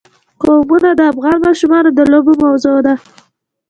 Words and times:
قومونه 0.43 0.89
د 0.95 1.01
افغان 1.11 1.37
ماشومانو 1.47 1.89
د 1.97 1.99
لوبو 2.11 2.33
موضوع 2.43 2.77
ده. 2.85 2.95